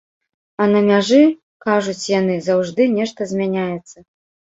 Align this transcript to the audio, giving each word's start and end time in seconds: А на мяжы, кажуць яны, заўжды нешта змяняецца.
А 0.63 0.65
на 0.71 0.81
мяжы, 0.87 1.19
кажуць 1.67 2.09
яны, 2.19 2.41
заўжды 2.49 2.91
нешта 2.99 3.33
змяняецца. 3.37 3.97